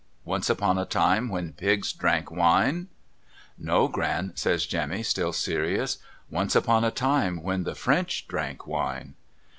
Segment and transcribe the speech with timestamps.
[0.25, 2.87] 'Once upon a time when pigs drank wine?'
[3.59, 9.13] 'No (rran,' says Jemmy, still serious; 'once upon a time when the French drank wine.'